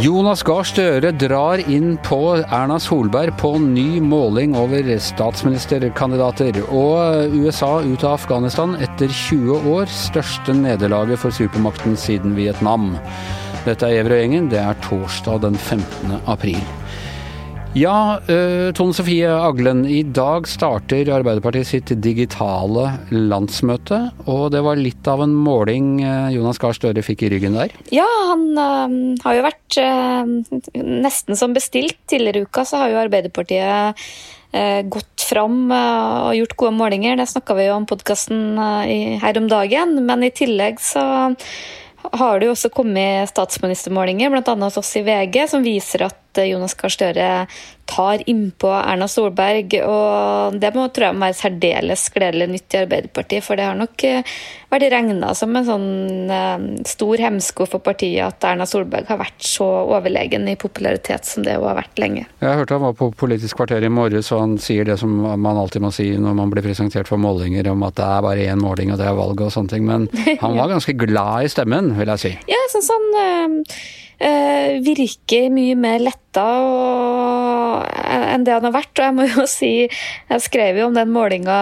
[0.00, 6.62] Jonas Gahr Støre drar inn på Erna Solberg på ny måling over statsministerkandidater.
[6.72, 9.92] Og USA ut av Afghanistan etter 20 år.
[9.92, 12.94] Største nederlaget for supermakten siden Vietnam.
[13.68, 14.48] Dette er Evre og gjengen.
[14.48, 16.16] Det er torsdag den 15.
[16.24, 16.79] april.
[17.78, 19.84] Ja, uh, Tone Sofie Aglen.
[19.86, 24.00] I dag starter Arbeiderpartiet sitt digitale landsmøte.
[24.26, 27.70] Og det var litt av en måling uh, Jonas Gahr Støre fikk i ryggen der?
[27.94, 29.78] Ja, han uh, har jo vært
[30.74, 32.00] nesten som bestilt.
[32.10, 34.02] Tidligere uka så har jo Arbeiderpartiet
[34.90, 37.14] gått fram og gjort gode målinger.
[37.20, 38.58] Det snakka vi jo om podkasten
[39.22, 39.94] her om dagen.
[40.08, 41.04] Men i tillegg så
[42.02, 44.54] har det jo også kommet statsministermålinger, bl.a.
[44.64, 47.28] hos oss i VG, som viser at Jonas Gahr Støre
[47.90, 49.74] tar innpå Erna Solberg.
[49.82, 53.78] Og det må tror jeg må være særdeles gledelig nytt i Arbeiderpartiet, for det har
[53.78, 54.34] nok eh,
[54.70, 55.88] vært regna som en sånn
[56.30, 61.46] eh, stor hemsko for partiet at Erna Solberg har vært så overlegen i popularitet som
[61.46, 62.26] det hun har vært lenge.
[62.42, 65.58] Jeg hørte han var på Politisk kvarter i morges, og han sier det som man
[65.58, 68.62] alltid må si når man blir presentert for målinger, om at det er bare én
[68.62, 69.88] måling og det er valget og sånne ting.
[69.88, 70.06] Men
[70.44, 72.36] han var ganske glad i stemmen, vil jeg si.
[72.50, 73.10] Ja, sånn sånn
[74.84, 76.29] virker mye mer letta
[78.30, 78.92] enn det han har vært.
[78.94, 79.72] Og jeg må jo si,
[80.30, 81.56] jeg skrev jo om den målinga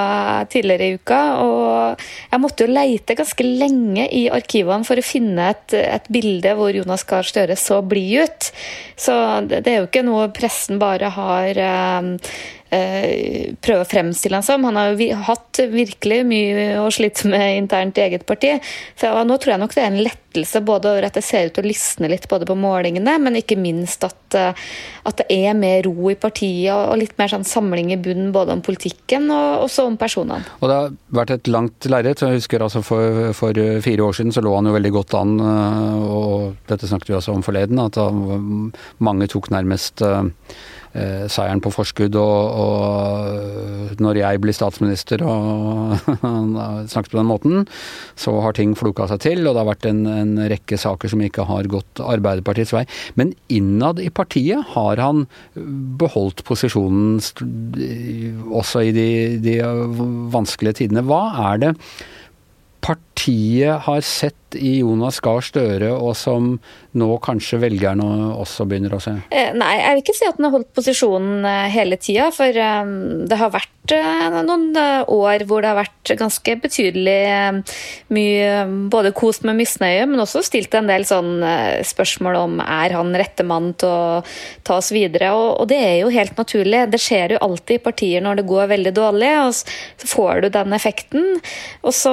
[0.53, 5.51] tidligere i uka, og jeg måtte jo leite ganske lenge i arkivene for å finne
[5.55, 8.53] et, et bilde hvor Jonas Gahr Støre så blid ut.
[8.99, 9.15] Så
[9.49, 11.61] det, er jo ikke noe pressen bare har
[12.03, 12.15] um,
[12.69, 14.65] Eh, prøve å fremstille han som.
[14.69, 18.59] Han har jo hatt virkelig mye å slite med internt i eget parti.
[18.99, 21.57] Så nå tror jeg nok det er en lettelse både over at det ser ut
[21.57, 24.58] til å lysne litt både på målingene, men ikke minst at, eh,
[25.09, 28.53] at det er mer ro i partiet og litt mer sånn samling i bunnen både
[28.57, 30.45] om politikken og også om personene.
[30.61, 32.21] Og det har vært et langt lerret.
[32.25, 35.37] Jeg husker altså for, for, fire år siden så lå han jo veldig godt an,
[35.41, 37.97] eh, og dette snakket vi også om forleden, at
[39.05, 40.29] mange tok nærmest eh,
[40.93, 42.17] seieren på forskudd.
[42.19, 45.97] Og, og, når jeg blir statsminister og
[46.93, 47.67] snakket på den måten,
[48.19, 49.45] så har ting floka seg til.
[49.45, 52.85] Og det har vært en, en rekke saker som ikke har gått Arbeiderpartiets vei.
[53.21, 55.27] Men innad i partiet har han
[56.01, 57.19] beholdt posisjonen
[58.49, 59.11] også i de,
[59.43, 59.59] de
[60.33, 61.05] vanskelige tidene.
[61.09, 61.23] Hva
[61.53, 61.75] er det
[62.85, 63.08] partiet
[63.85, 66.55] har sett i Jonas Gahr Støre, og som
[66.99, 68.05] nå kanskje velgerne
[68.39, 69.15] også begynner å se?
[69.31, 72.31] Eh, nei, jeg vil ikke si at den har holdt posisjonen eh, hele tida.
[72.35, 72.95] For eh,
[73.29, 74.77] det har vært noen
[75.09, 77.63] år hvor det har vært ganske betydelig
[78.13, 78.49] mye
[78.93, 81.41] både kost med misnøye, men også stilt en del sånn
[81.89, 84.21] spørsmål om er han rette mann til å
[84.61, 85.31] ta oss videre.
[85.33, 86.83] Og, det er jo helt naturlig.
[86.93, 90.51] Det skjer jo alltid i partier når det går veldig dårlig, og så får du
[90.59, 91.27] den effekten.
[91.81, 92.13] Og så,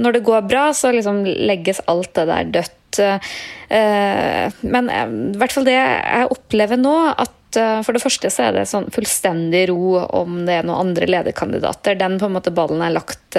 [0.00, 2.76] når det går bra, så liksom legges alt det der dødt.
[3.00, 8.32] Eh, men eh, i hvert fall det jeg opplever nå, at eh, for det første
[8.32, 11.98] så er det sånn fullstendig ro om det er noen andre lederkandidater.
[12.00, 13.38] Den på en måte ballen er lagt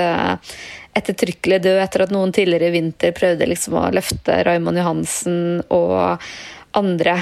[0.91, 5.37] ettertrykkelig død etter at noen tidligere i vinter prøvde liksom å løfte Raymond Johansen
[5.71, 6.23] og
[6.77, 7.21] andre.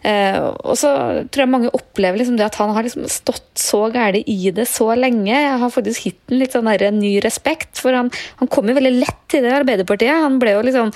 [0.00, 0.90] Eh, og så
[1.28, 4.66] tror jeg mange opplever liksom det at han har liksom stått så gæli i det
[4.70, 5.32] så lenge.
[5.32, 8.94] Jeg har faktisk gitt ham litt sånn ny respekt, for han, han kom jo veldig
[8.96, 10.24] lett til det Arbeiderpartiet.
[10.24, 10.92] Han ble jo liksom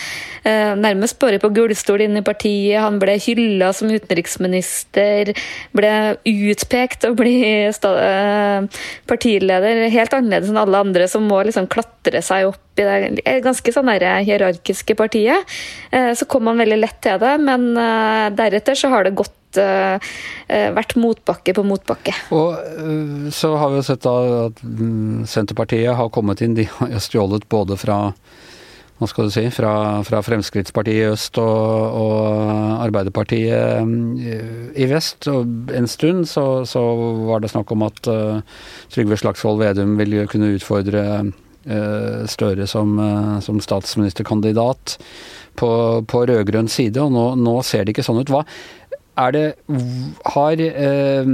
[0.49, 5.35] eh, nærmest bare på gullstol inn i partiet, han ble hylla som utenriksminister,
[5.77, 5.95] ble
[6.25, 12.49] utpekt og bli eh, partileder helt annerledes enn alle andre som må liksom klatre seg
[12.51, 13.87] opp i det ganske sånn
[14.27, 15.47] hierarkiske partiet.
[16.19, 17.69] Så kom han veldig lett til det, men
[18.35, 20.15] deretter så har det gått eh,
[20.75, 22.15] vært motbakke på motbakke.
[22.35, 24.15] Og så har vi sett da
[24.47, 26.57] at mm, Senterpartiet har kommet inn.
[26.59, 28.01] De har stjålet både fra
[28.95, 29.73] hva skal du si, fra,
[30.07, 32.19] fra Fremskrittspartiet i øst og, og,
[32.85, 35.27] Arbeiderpartiet mm, i vest.
[35.33, 36.83] Og en stund så, så
[37.27, 37.99] var det snakk om at
[38.95, 41.25] Trygve Slagsvold Vedum ville kunne utfordre
[41.65, 42.91] Støre som,
[43.41, 44.99] som statsministerkandidat
[45.59, 45.69] på,
[46.07, 48.33] på rød-grønn side, og nå, nå, ser det ikke sånn ut.
[48.33, 48.43] Hva
[49.17, 49.47] er det
[50.35, 51.29] Har øh,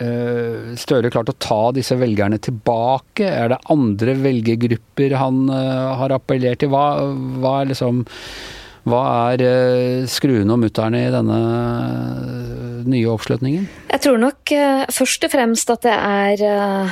[0.00, 3.28] øh, Støre klart å ta disse velgerne tilbake?
[3.28, 6.72] Er det andre velgergrupper han øh, har appellert til?
[6.74, 6.86] Hva,
[7.40, 8.04] hva er liksom
[8.84, 9.00] hva
[9.32, 11.38] er eh, skruene og mutterne i denne
[12.84, 13.64] nye oppslutningen?
[13.88, 16.42] Jeg tror nok uh, først og fremst at det er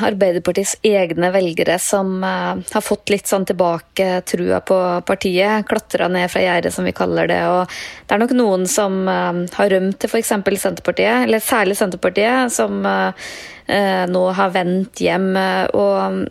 [0.08, 5.66] Arbeiderpartiets egne velgere som har fått litt sånn tilbake trua på partiet.
[5.68, 7.40] Klatra ned fra gjerdet, som vi kaller det.
[7.50, 7.68] Og
[8.06, 10.32] det er nok noen som har rømt til f.eks.
[10.62, 15.34] Senterpartiet, eller særlig Senterpartiet, som nå har vendt hjem.
[15.76, 16.22] og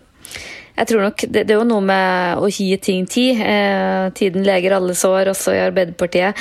[0.81, 3.37] jeg tror nok det, det, er jo noe med å gi ting tid.
[3.45, 6.39] Eh, tiden leger alle sår, også i Arbeiderpartiet.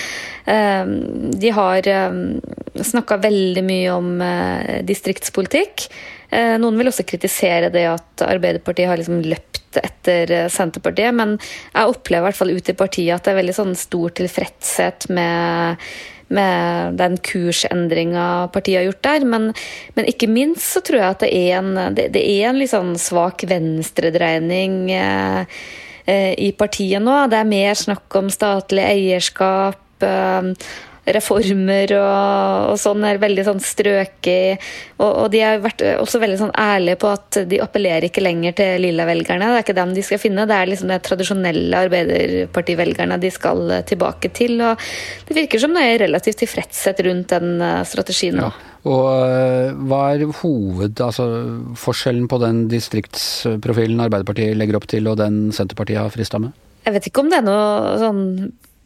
[0.48, 0.94] Eh,
[1.42, 2.16] de har eh,
[2.80, 5.90] snakka veldig mye om eh, distriktspolitikk.
[6.30, 11.36] Eh, noen vil også kritisere det at Arbeiderpartiet har liksom løpt etter eh, Senterpartiet, men
[11.36, 15.10] jeg opplever i hvert fall ute i partiet at det er veldig sånn stor tilfredshet
[15.12, 15.92] med
[16.30, 19.26] med den kursendringa partiet har gjort der.
[19.26, 19.50] Men,
[19.96, 22.72] men, ikke minst så tror jeg at det er en, det, det er en litt
[22.72, 25.58] sånn svak venstredreining eh,
[26.06, 27.16] eh, i partiet nå.
[27.30, 29.82] Det er mer snakk om statlig eierskap.
[30.06, 30.54] Eh,
[31.16, 34.70] reformer og, og, sånn er veldig sånn strøket.
[34.98, 38.56] Og, og, de har vært også veldig sånn ærlige på at de appellerer ikke lenger
[38.60, 39.50] til lilla-velgerne.
[39.50, 43.76] Det er ikke dem de skal finne, det er liksom de tradisjonelle Arbeiderparti-velgerne de skal
[43.88, 44.58] tilbake til.
[44.64, 44.88] Og
[45.28, 48.48] det virker som det er relativt tilfredshet rundt den eh, strategien nå.
[48.50, 48.66] Ja.
[48.88, 51.26] Og eh, hva er hoved, altså
[51.76, 56.56] forskjellen på den distriktsprofilen Arbeiderpartiet legger opp til, og den Senterpartiet har frista med?
[56.86, 58.22] Jeg vet ikke om det er noe sånn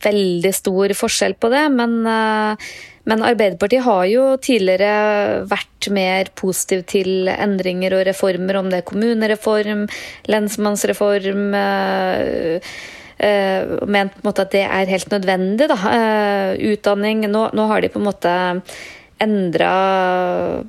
[0.04, 2.72] veldig stor forskjell på det, men, eh,
[3.04, 8.88] men Arbeiderpartiet har jo tidligere vært mer positiv til endringer og reformer, om det er
[8.88, 9.86] kommunereform,
[10.32, 12.70] lensmannsreform uh,
[13.20, 15.68] uh, ment på en måte at det er helt nødvendig.
[15.68, 15.76] Da.
[16.72, 18.32] Utdanning nå, nå, har de på en måte
[19.22, 19.70] endra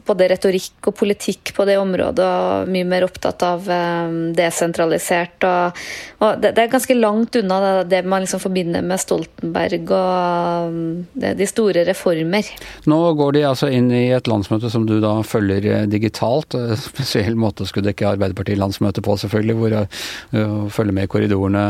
[0.06, 5.46] både retorikk og politikk på det området, og mye mer opptatt av um, desentralisert.
[5.48, 5.80] Og,
[6.22, 10.70] og det, det, er ganske langt unna det, det man liksom forbinder med Stoltenberg og
[10.70, 10.84] um,
[11.14, 12.52] det, de store reformer.
[12.90, 16.58] Nå går de altså inn i et landsmøte som du da følger eh, digitalt.
[16.58, 21.64] Eh, spesiell måte skulle dekke Arbeiderparti-landsmøte på, selvfølgelig, hvor å følge med i korridorene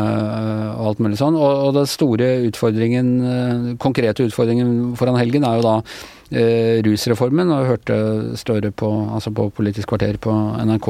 [0.76, 1.38] og alt mulig sånn.
[1.40, 7.68] Og, og den store utfordringen, konkrete utfordringen foran helgen er jo da eh, rusreformen, og
[7.70, 7.98] hørte
[8.40, 10.34] Støre på, altså på Politisk kvarter på
[10.66, 10.90] NRK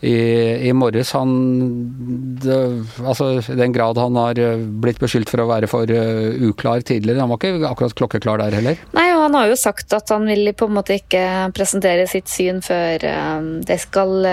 [0.00, 0.16] i,
[0.68, 1.12] i morges.
[1.12, 1.32] Han
[2.40, 2.58] det,
[3.04, 6.84] Altså, i den grad han har eh, blitt beskyldt for å være for uh, uklar
[6.86, 8.80] tidligere, han var ikke akkurat klokkeklar der heller?
[8.96, 11.24] Nei, og han har jo sagt at han vil på en måte ikke
[11.56, 13.04] presentere sitt syn før
[13.66, 14.30] det skal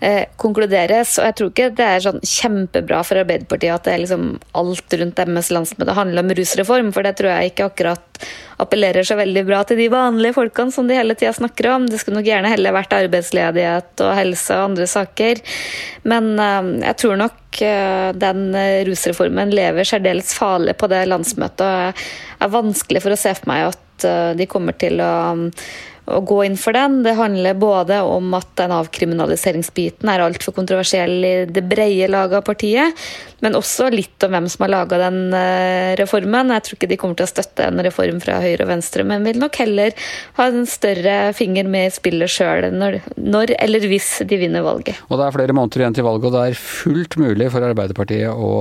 [0.00, 1.16] eh, konkluderes.
[1.20, 4.26] Og jeg tror ikke det er sånn kjempebra for Arbeiderpartiet at det er liksom
[4.58, 8.26] alt rundt deres landsmøte handler om rusreform, for det tror jeg ikke akkurat
[8.62, 11.88] appellerer så veldig bra til de vanlige folkene som de hele tida snakker om.
[11.90, 15.42] Det skulle nok gjerne heller vært arbeidsledighet og helse og andre saker.
[16.08, 18.46] Men eh, jeg tror nok eh, den
[18.88, 21.66] rusreformen lever særdeles farlig på det landsmøtet.
[21.66, 22.06] og
[22.40, 25.12] er vanskelig for å se for meg at eh, de kommer til å
[26.06, 27.00] å gå inn for den.
[27.02, 32.46] Det handler både om at den avkriminaliseringsbiten er altfor kontroversiell i det brede laget av
[32.46, 33.06] partiet,
[33.44, 36.52] men også litt om hvem som har laga den eh, reformen.
[36.54, 39.26] Jeg tror ikke de kommer til å støtte en reform fra høyre og venstre, men
[39.26, 39.96] vil nok heller
[40.38, 45.02] ha en større finger med i spillet sjøl når, når, eller hvis de vinner valget.
[45.10, 48.30] Og det er flere måneder igjen til valget, og det er fullt mulig for Arbeiderpartiet
[48.30, 48.52] å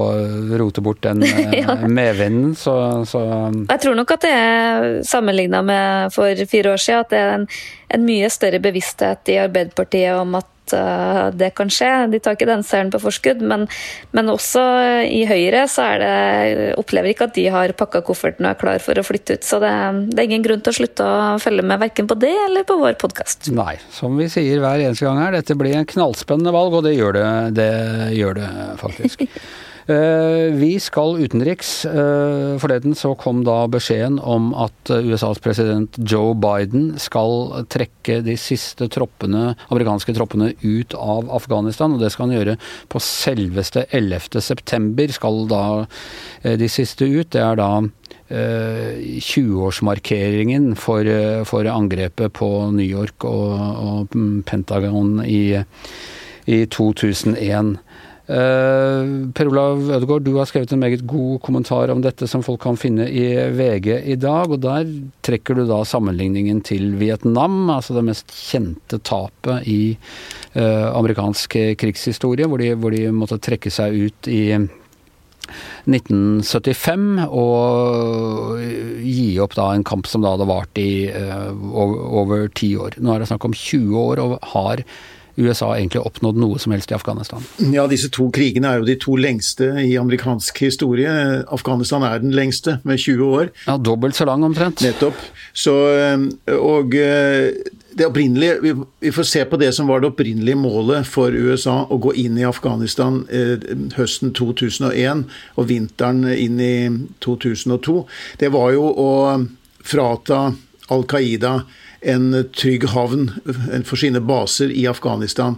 [0.60, 1.78] rote bort den eh, ja.
[1.86, 2.76] medvinden, så,
[3.08, 3.22] så,
[3.70, 7.48] Jeg tror nok at det er sammenligna med for fire år siden, at det en,
[7.94, 11.90] en mye større bevissthet i Arbeiderpartiet om at uh, det kan skje.
[12.12, 13.68] De tar ikke den seieren på forskudd, men,
[14.16, 14.64] men, også
[15.06, 18.82] i Høyre så er det, opplever ikke at de har pakka kofferten og er klar
[18.84, 19.48] for å flytte ut.
[19.48, 19.74] Så det,
[20.12, 22.80] det, er ingen grunn til å slutte å følge med verken på det eller på
[22.82, 23.52] vår podkast.
[23.56, 26.98] Nei, som vi sier hver eneste gang her, dette blir en knallspennende valg, og det
[26.98, 27.30] gjør det,
[27.62, 27.72] det,
[28.18, 28.52] gjør det
[28.82, 29.28] faktisk.
[29.86, 31.86] Eh, vi skal utenriks.
[31.86, 38.34] Eh, forleden så kom da beskjeden om at USAs president Joe Biden skal trekke de
[38.40, 41.94] siste troppene, amerikanske troppene ut av Afghanistan.
[41.94, 42.58] Og det skal han gjøre
[42.90, 44.42] på selveste 11.
[44.42, 45.86] september skal da
[46.42, 47.30] eh, de siste ut.
[47.30, 47.86] Det er da
[48.26, 51.06] 20-årsmarkeringen for,
[51.46, 53.54] for, angrepet på New York og,
[53.86, 54.10] og
[54.50, 55.62] Pentagon i,
[56.50, 57.78] i 2001.
[58.26, 62.64] Uh, per Olav Ødegaard, du har skrevet en meget god kommentar om dette som folk
[62.64, 64.50] kan finne i VG i dag.
[64.50, 64.90] og Der
[65.26, 69.98] trekker du da sammenligningen til Vietnam, altså det mest kjente tapet i
[70.58, 74.58] uh, amerikansk krigshistorie, hvor de, hvor de, måtte trekke seg ut i
[75.86, 78.58] 1975 og
[79.06, 82.98] gi opp da en kamp som da hadde vart i uh, over ti år.
[82.98, 84.82] Nå er det snakk om 20 år, og har
[85.38, 87.44] USA egentlig oppnådd noe som helst i Afghanistan?
[87.74, 91.12] Ja, disse to krigene er jo de to lengste i amerikansk historie.
[91.54, 93.50] Afghanistan er den lengste, med 20 år.
[93.66, 94.84] Ja, Dobbelt så lang omtrent.
[94.86, 95.20] Nettopp.
[95.54, 95.74] Så,
[96.56, 96.96] og
[97.98, 101.98] det opprinnelige, Vi får se på det som var det opprinnelige målet for USA, å
[101.98, 103.62] gå inn i Afghanistan eh,
[103.96, 105.24] høsten 2001
[105.56, 106.76] og vinteren inn i
[107.24, 108.02] 2002.
[108.40, 109.12] Det var jo å
[109.86, 110.42] frata
[110.92, 111.62] Al Qaida
[112.06, 113.30] en trygg havn
[113.88, 115.58] for sine baser i Afghanistan.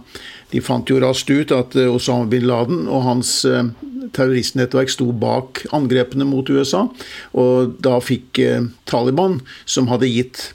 [0.52, 3.70] De fant jo raskt ut at eh, Osama bin Laden og hans eh,
[4.16, 6.86] terroristnettverk sto bak angrepene mot USA.
[7.36, 8.40] Og da fikk
[8.88, 10.48] Taliban, som hadde gitt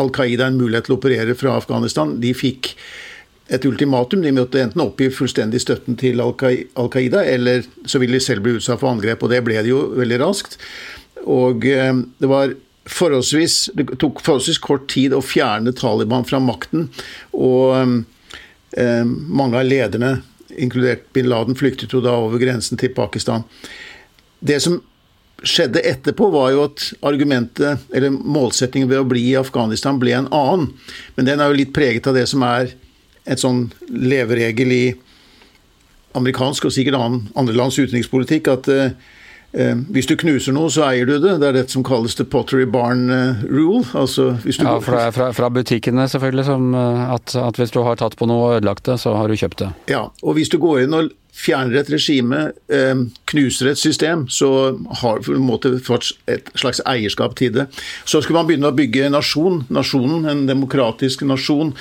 [0.00, 2.16] Al Qaida en mulighet til å operere fra Afghanistan.
[2.20, 2.74] De fikk
[3.48, 4.22] et ultimatum.
[4.24, 8.56] De måtte enten oppgi fullstendig støtten til Al Qaida, eller så ville de selv bli
[8.58, 9.22] utsatt for angrep.
[9.22, 10.58] Og det ble de jo veldig raskt.
[11.26, 12.54] Og eh, det var
[12.86, 16.88] forholdsvis Det tok forholdsvis kort tid å fjerne Taliban fra makten.
[17.34, 17.74] Og
[18.76, 20.20] eh, mange av lederne,
[20.56, 23.44] inkludert bin Laden, flyktet jo da over grensen til Pakistan.
[24.38, 24.78] Det som
[25.46, 30.30] skjedde etterpå, var jo at argumentet, eller målsettingen ved å bli i Afghanistan ble en
[30.34, 30.70] annen.
[31.16, 32.72] Men den er jo litt preget av det som er
[33.26, 34.84] et sånn leveregel i
[36.16, 36.96] amerikansk og sikkert
[37.36, 38.96] andre lands utenrikspolitikk, at eh,
[39.56, 41.36] hvis du knuser noe, så eier du det.
[41.40, 43.84] Det er det som kalles the pottery barn eh, rule.
[43.96, 47.80] Altså, ja, for det er fra, fra butikkene selvfølgelig, som, eh, at, at, hvis du
[47.86, 49.70] har tatt på noe og ødelagt det, så har du kjøpt det.
[49.92, 53.00] Ja, og hvis du går inn og fjerner et regime, eh,
[53.32, 54.50] knuser et system, så
[55.02, 57.68] har du fått et slags eierskap til det.
[58.04, 61.72] Så skulle man begynne å bygge nasjon, nasjonen, en demokratisk nasjon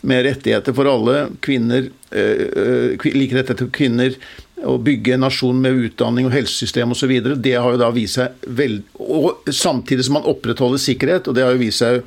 [0.00, 4.16] med rettigheter for alle, kvinner, eh, eh, like rettigheter for kvinner,
[4.60, 7.14] å bygge en nasjon med utdanning og helsesystem osv.
[7.40, 8.82] Det har jo da vist seg veld...
[9.00, 12.02] og Samtidig som man opprettholder sikkerhet, og det har jo vist seg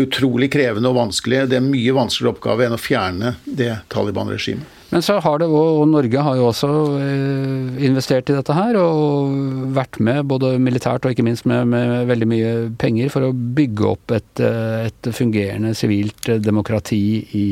[0.00, 1.44] utrolig krevende og vanskelig.
[1.50, 4.79] Det er en mye vanskeligere oppgave enn å fjerne det Taliban-regimet.
[4.90, 9.70] Men så har det, og Norge har jo også eh, investert i dette her, og
[9.76, 13.86] vært med både militært og ikke minst med, med veldig mye penger for å bygge
[13.92, 17.02] opp et, eh, et fungerende sivilt demokrati
[17.38, 17.48] i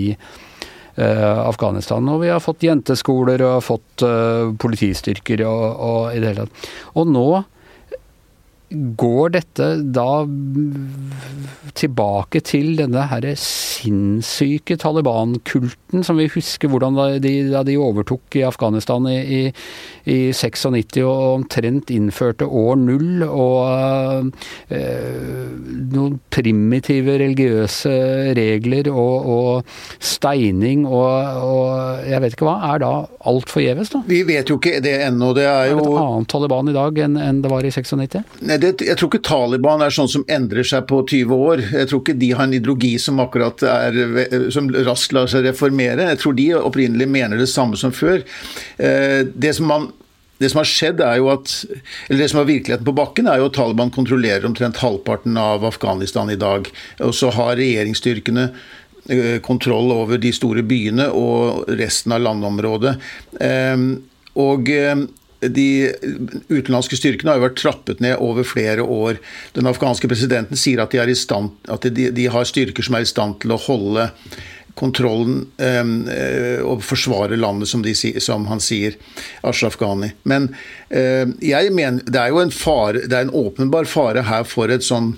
[0.99, 2.02] Afghanistan.
[2.11, 4.02] Og vi har fått jenteskoler og har fått
[4.59, 6.64] politistyrker og, og, i det hele tatt.
[6.99, 7.26] Og nå
[8.68, 10.10] Går dette da
[11.78, 18.37] tilbake til denne her sinnssyke Taliban-kulten som vi husker hvordan da de, da de overtok
[18.37, 19.40] i Afghanistan i, i,
[20.10, 24.32] i 96 og omtrent innførte år null og
[24.75, 25.48] eh,
[25.94, 27.94] noen primitive religiøse
[28.37, 31.08] regler og, og steining og,
[31.44, 32.92] og, jeg vet ikke hva, er da
[33.28, 34.02] alt forgjeves, da?
[34.08, 35.32] Vi vet jo ikke det ennå.
[35.37, 37.72] Det er jo Er det et annet Taliban i dag enn, enn det var i
[37.72, 38.20] 96?
[38.48, 41.62] Nei, det, jeg tror ikke Taliban er sånn som endrer seg på 20 år.
[41.73, 46.11] Jeg tror ikke de har en ideologi som akkurat er som raskt lar seg reformere.
[46.12, 48.23] Jeg tror de opprinnelig mener det samme som før.
[48.77, 49.91] Eh, det som man
[50.38, 51.50] det som har skjedd er jo at,
[52.07, 55.65] eller det som er virkeligheten på bakken, er jo at Taliban kontrollerer omtrent halvparten av
[55.67, 56.71] Afghanistan i dag.
[57.03, 58.45] Og så har regjeringsstyrkene
[59.11, 62.95] eh, kontroll over de store byene og resten av landområdet.
[63.43, 63.83] Eh,
[64.38, 64.71] og
[65.40, 65.92] de
[66.50, 69.21] utenlandske styrkene har jo vært trappet ned over flere år.
[69.54, 73.11] Den afghanske presidenten sier at, de, stand, at de, de, har styrker som er i
[73.11, 74.09] stand til å holde
[74.78, 78.99] kontrollen eh, og forsvare landet, som, de, som, han sier,
[79.47, 80.12] Ashraf Ghani.
[80.28, 80.52] Men
[80.88, 84.71] eh, jeg mener, det er jo en, fare, det er en åpenbar fare her for
[84.75, 85.16] et sånn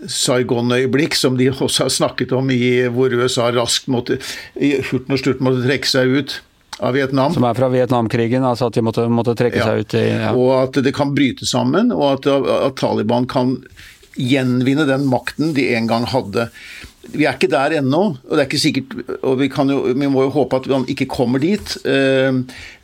[0.00, 4.16] Saigon-øyeblikk, som de også har snakket om, i, hvor USA raskt måtte,
[4.56, 6.38] i hurten og sturten måtte trekke seg ut
[6.80, 7.34] av Vietnam.
[7.34, 9.68] Som er fra Vietnamkrigen, altså at de måtte, måtte trekke ja.
[9.68, 10.34] seg ut i ja.
[10.34, 13.58] Og at det kan bryte sammen, og at, at, Taliban kan
[14.20, 16.48] gjenvinne den makten de en gang hadde.
[17.10, 18.96] Vi er ikke der ennå, og det er ikke sikkert
[19.26, 21.74] og vi, jo, vi må jo håpe at man ikke kommer dit.
[21.88, 22.30] Eh,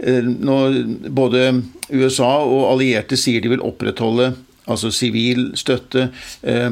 [0.01, 0.81] eh, når
[1.15, 1.49] både
[1.93, 4.33] USA og allierte sier de vil opprettholde
[4.67, 6.09] altså sivil støtte.
[6.43, 6.71] Eh,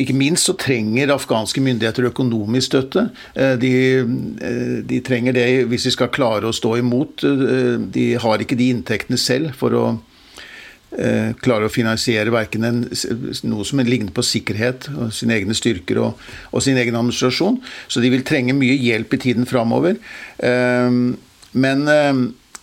[0.00, 3.08] ikke minst så trenger afghanske myndigheter økonomisk støtte.
[3.36, 7.22] Eh, de, eh, de, trenger det hvis de skal klare å stå imot.
[7.92, 9.86] De har ikke de inntektene selv for å
[11.42, 12.76] klare å finansiere verken en,
[13.44, 16.22] noe som ligner på sikkerhet, sine egne styrker og,
[16.52, 17.58] og, sin egen administrasjon.
[17.90, 19.98] Så de vil trenge mye hjelp i tiden framover.
[20.40, 21.84] Men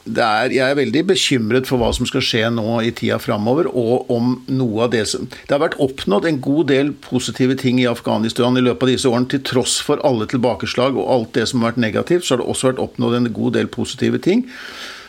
[0.06, 4.10] er, jeg er veldig bekymret for hva som skal skje nå i tida framover, og
[4.12, 7.88] om noe av det som Det har vært oppnådd en god del positive ting i
[7.90, 9.30] Afghanistan i løpet av disse årene.
[9.32, 12.50] Til tross for alle tilbakeslag og alt det som har vært negativt, så har det
[12.52, 14.44] også vært oppnådd en god del positive ting.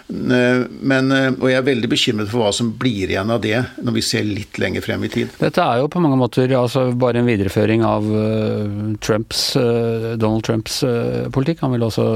[0.09, 1.09] Men,
[1.41, 4.27] og jeg er veldig bekymret for hva som blir igjen av det, når vi ser
[4.29, 5.33] litt lenger frem i tid.
[5.41, 8.05] Dette er jo på mange måter altså bare en videreføring av
[9.01, 10.83] Trumps, Donald Trumps
[11.35, 11.65] politikk.
[11.65, 12.07] Han vil også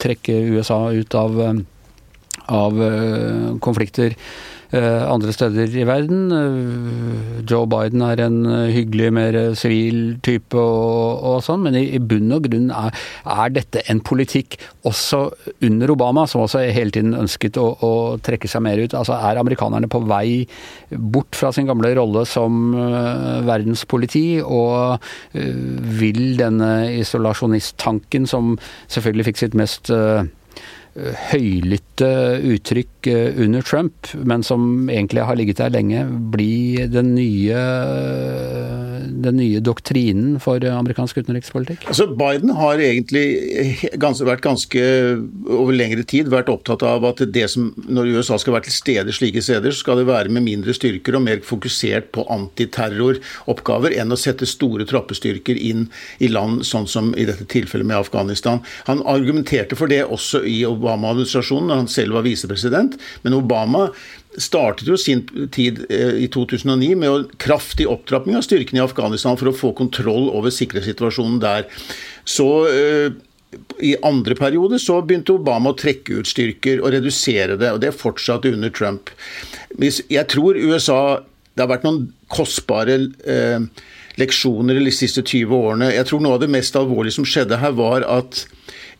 [0.00, 1.40] trekke USA ut av,
[2.52, 2.80] av
[3.64, 4.18] konflikter
[4.74, 6.32] Eh, andre steder i verden.
[6.34, 11.84] Eh, Joe Biden er en eh, hyggelig, mer sivil type og, og sånn, men i,
[11.94, 12.90] i, bunn og grunn er,
[13.36, 14.56] er, dette en politikk
[14.88, 15.20] også
[15.68, 17.92] under Obama, som også hele tiden ønsket å, å,
[18.24, 18.96] trekke seg mer ut.
[18.98, 20.42] Altså Er amerikanerne på vei
[20.90, 22.74] bort fra sin gamle rolle som
[23.46, 28.56] verdenspoliti, og vil denne isolasjonisttanken, som
[28.88, 30.24] selvfølgelig fikk sitt mest uh,
[31.30, 32.10] høylytte
[32.54, 37.60] uttrykk under Trump, men som egentlig har ligget der lenge, bli den nye,
[39.24, 41.86] den nye doktrinen for amerikansk utenrikspolitikk?
[41.90, 43.24] Altså Biden har egentlig
[44.00, 44.84] ganske, vært ganske
[45.44, 49.14] over lengre tid vært opptatt av at det som, når USA skal være til stede
[49.16, 54.14] slike steder, så skal det være med mindre styrker og mer fokusert på antiterroroppgaver enn
[54.14, 55.86] å sette store troppestyrker inn
[56.24, 58.64] i land, sånn som i dette tilfellet med Afghanistan.
[58.88, 62.93] Han argumenterte for det også i Obama Obama-administrasjonen når han selv var visepresident.
[63.24, 63.88] Men Obama
[64.40, 65.22] startet jo sin
[65.54, 69.72] tid eh, i 2009 med en kraftig opptrapping av styrkene i Afghanistan for å få
[69.78, 71.68] kontroll over sikkerhetssituasjonen der.
[72.28, 73.14] Så eh,
[73.84, 77.94] i andre periode så begynte Obama å trekke ut styrker og redusere det, og det
[77.94, 79.12] fortsatte under Trump.
[79.78, 81.22] Jeg tror USA
[81.54, 82.96] Det har vært noen kostbare
[83.30, 83.62] eh,
[84.18, 85.92] leksjoner de siste 20 årene.
[85.94, 88.40] Jeg tror noe av det mest alvorlige som skjedde her, var at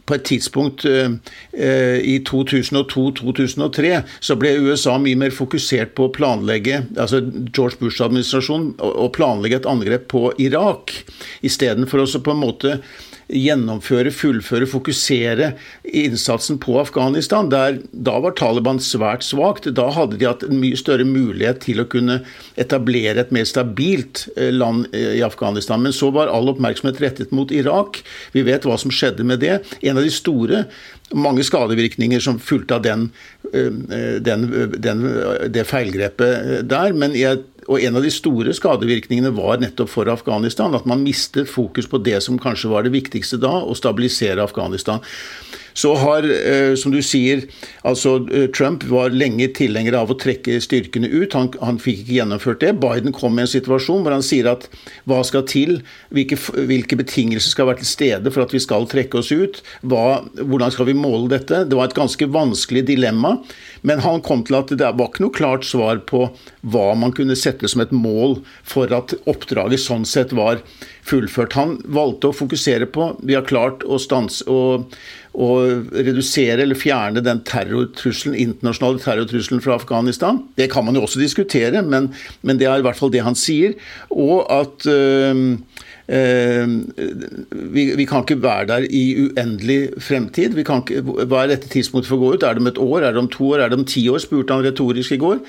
[0.07, 1.17] på et tidspunkt eh,
[1.53, 8.75] eh i 2002-2003 så ble USA mye mer fokusert på å planlegge altså George Bush-administrasjonen,
[8.79, 10.93] å planlegge et angrep på Irak,
[11.43, 12.79] istedenfor å på en måte
[13.29, 15.53] gjennomføre, fullføre, fokusere
[15.85, 17.49] innsatsen på Afghanistan.
[17.53, 19.69] Der, da var Taliban svært svakt.
[19.77, 22.21] Da hadde de hatt en mye større mulighet til å kunne
[22.61, 25.83] etablere et mer stabilt eh, land eh, i Afghanistan.
[25.85, 28.03] Men så var all oppmerksomhet rettet mot Irak.
[28.37, 29.61] Vi vet hva som skjedde med det.
[29.83, 30.65] En av de store
[31.15, 33.09] mange skadevirkninger som fulgte av den,
[33.53, 35.05] eh, den, den,
[35.53, 36.97] det feilgrepet der.
[36.97, 40.75] Men jeg og en av de store skadevirkningene var nettopp for Afghanistan.
[40.77, 45.03] At man mistet fokus på det som kanskje var det viktigste da, å stabilisere Afghanistan.
[45.75, 47.45] Så har, eh, som du sier,
[47.83, 51.35] altså eh, Trump var lenge tilhenger av å trekke styrkene ut.
[51.35, 52.73] Han, han, fikk ikke gjennomført det.
[52.83, 54.69] Biden kom i en situasjon hvor han sier at
[55.11, 55.81] hva skal til?
[56.15, 59.61] Hvilke, hvilke betingelser skal være til stede for at vi skal trekke oss ut?
[59.83, 61.65] Hva, hvordan skal vi måle dette?
[61.67, 63.37] Det var et ganske vanskelig dilemma.
[63.83, 66.29] Men han kom til at det var ikke noe klart svar på
[66.63, 70.63] hva man kunne sette som et mål for at oppdraget sånn sett var
[71.05, 71.59] fullført.
[71.59, 74.89] Han valgte å fokusere på vi har klart å stanse og
[75.35, 75.51] å
[75.91, 80.45] redusere eller fjerne den terrortrusselen, internasjonale terrortrusselen fra Afghanistan.
[80.59, 83.39] Det kan man jo også diskutere, men, men det er i hvert fall det han
[83.39, 83.75] sier.
[84.15, 85.57] Og at øh,
[86.05, 86.67] Eh,
[87.73, 90.57] vi, vi, kan ikke være der i uendelig fremtid.
[90.61, 92.45] Ikke, hva er dette tidspunktet for å gå ut?
[92.45, 92.99] Er det om et år?
[93.01, 93.65] Er det om to år?
[93.65, 94.21] Er det om ti år?
[94.21, 95.41] spurte han retorisk i går.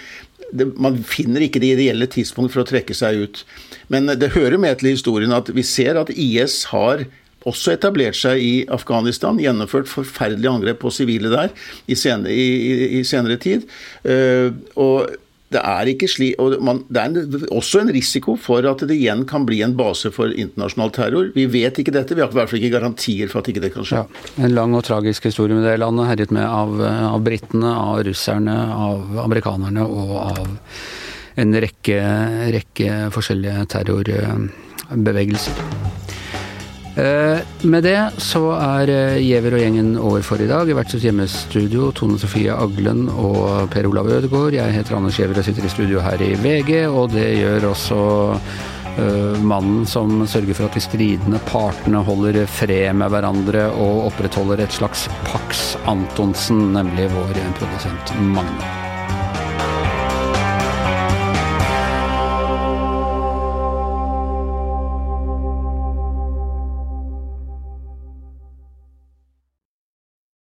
[0.56, 3.44] Det, man finner ikke det ideelle tidspunktet for å trekke seg ut.
[3.92, 7.04] Men det hører med til historien at vi ser at IS har
[7.50, 11.54] også etablert seg i Afghanistan, gjennomført forferdelige angrep på sivile der
[11.88, 13.68] i senere, i, i senere tid.
[14.06, 14.50] Uh,
[14.82, 15.14] og
[15.54, 16.32] det er, sli,
[16.66, 20.10] man, det er en, også en risiko for at det igjen kan bli en base
[20.12, 21.30] for internasjonal terror.
[21.36, 23.72] Vi vet ikke dette, vi har i hvert fall ikke garantier for at ikke det
[23.76, 24.02] kan skje.
[24.02, 24.06] Ja,
[24.42, 28.58] en lang og tragisk historie med det landet, herjet med av, av britene, av russerne,
[28.90, 30.46] av amerikanerne og av
[31.36, 32.00] en rekke,
[32.56, 35.56] rekke forskjellige terrorbevegelser.
[36.96, 40.70] Eh, med det så er eh, Giæver og gjengen over for i dag.
[40.70, 44.56] I hvert sitt hjemmestudio Tone Sofie Aglen og Per Olav Ødegaard.
[44.56, 48.00] Jeg heter Anders Giæver og sitter i studio her i VG, og det gjør også
[48.40, 54.64] uh, mannen som sørger for at de stridende partene holder fred med hverandre og opprettholder
[54.64, 58.85] et slags Pax Antonsen, nemlig vår produsent Magne.